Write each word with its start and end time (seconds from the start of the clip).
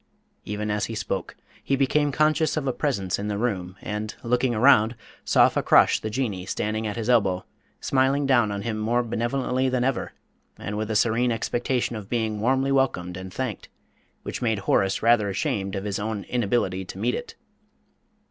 Even 0.45 0.71
as 0.71 0.85
he 0.85 0.95
spoke 0.95 1.35
he 1.63 1.75
became 1.75 2.11
conscious 2.11 2.57
of 2.57 2.65
a 2.65 2.73
presence 2.73 3.19
in 3.19 3.27
the 3.27 3.37
room, 3.37 3.75
and, 3.83 4.15
looking 4.23 4.53
round, 4.57 4.95
saw 5.23 5.47
Fakrash 5.47 5.99
the 5.99 6.09
Jinnee 6.09 6.47
standing 6.47 6.87
at 6.87 6.95
his 6.95 7.07
elbow, 7.07 7.45
smiling 7.79 8.25
down 8.25 8.51
on 8.51 8.63
him 8.63 8.79
more 8.79 9.03
benevolently 9.03 9.69
than 9.69 9.83
ever, 9.83 10.13
and 10.57 10.75
with 10.75 10.89
a 10.89 10.95
serene 10.95 11.31
expectation 11.31 11.95
of 11.95 12.09
being 12.09 12.39
warmly 12.39 12.71
welcomed 12.71 13.15
and 13.15 13.31
thanked, 13.31 13.69
which 14.23 14.41
made 14.41 14.57
Horace 14.65 15.03
rather 15.03 15.29
ashamed 15.29 15.75
of 15.75 15.83
his 15.83 15.99
own 15.99 16.23
inability 16.23 16.83
to 16.83 16.97
meet 16.97 17.13
it. 17.13 17.35